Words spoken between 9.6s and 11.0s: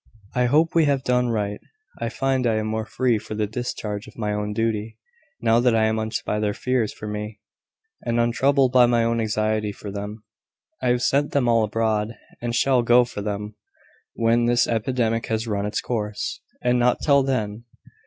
for them. I